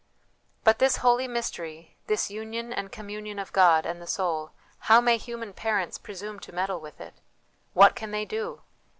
[0.63, 4.49] But this holy mystery, this union and communion of God and the soul,
[4.89, 7.13] how may human parents presume to meddle with it?
[7.73, 8.63] What can they do